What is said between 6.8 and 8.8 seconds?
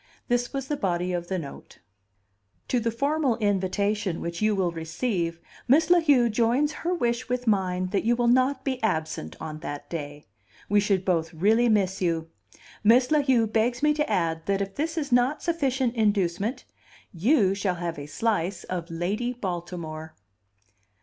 her wish with mine that you will not